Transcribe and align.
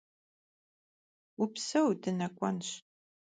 Vupseu, 1.37 1.87
dınek'uenş. 2.01 2.69